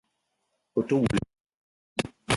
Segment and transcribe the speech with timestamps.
[0.75, 1.23] Ou te woul ya?